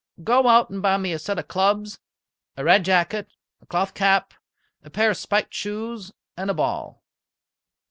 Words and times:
"Go 0.23 0.47
out 0.47 0.71
and 0.71 0.81
buy 0.81 0.97
me 0.97 1.13
a 1.13 1.19
set 1.19 1.37
of 1.37 1.47
clubs, 1.47 1.99
a 2.57 2.63
red 2.63 2.85
jacket, 2.85 3.27
a 3.61 3.67
cloth 3.67 3.93
cap, 3.93 4.33
a 4.81 4.89
pair 4.89 5.11
of 5.11 5.17
spiked 5.17 5.53
shoes, 5.53 6.11
and 6.35 6.49
a 6.49 6.55
ball." 6.55 7.03